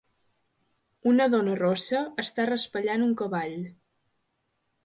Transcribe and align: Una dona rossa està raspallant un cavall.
Una 1.11 1.27
dona 1.33 1.53
rossa 1.59 2.01
està 2.25 2.47
raspallant 2.51 3.07
un 3.11 3.15
cavall. 3.23 3.55